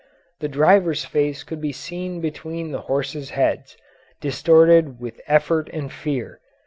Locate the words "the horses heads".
2.71-3.77